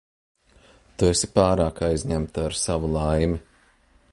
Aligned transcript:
Tu 1.01 1.07
esi 1.09 1.29
pārāk 1.35 1.81
aizņemta 1.89 2.47
ar 2.49 2.59
savu 2.63 2.91
laimi. 2.97 3.39